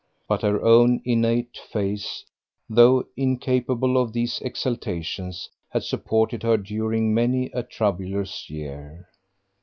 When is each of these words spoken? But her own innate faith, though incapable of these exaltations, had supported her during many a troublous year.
But 0.27 0.41
her 0.41 0.59
own 0.65 0.99
innate 1.05 1.59
faith, 1.71 2.23
though 2.67 3.05
incapable 3.15 4.01
of 4.01 4.13
these 4.13 4.39
exaltations, 4.41 5.47
had 5.69 5.83
supported 5.83 6.41
her 6.41 6.57
during 6.57 7.13
many 7.13 7.51
a 7.53 7.61
troublous 7.61 8.49
year. 8.49 9.07